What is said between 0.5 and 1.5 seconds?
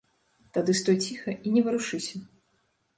Тады стой ціха